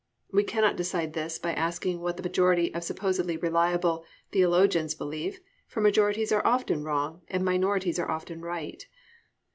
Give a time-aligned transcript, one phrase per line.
[0.31, 5.79] We cannot decide this by asking what the majority of supposedly reliable theologians believe, for
[5.79, 8.83] majorities are often wrong and minorities are often right.